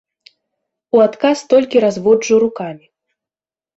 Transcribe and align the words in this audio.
У 0.95 1.03
адказ 1.07 1.37
толькі 1.53 1.83
разводжу 1.85 2.43
рукамі. 2.45 2.85